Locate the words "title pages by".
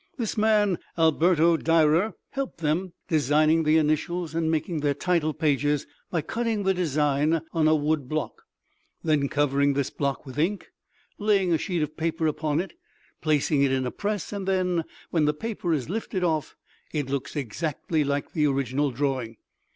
4.95-6.23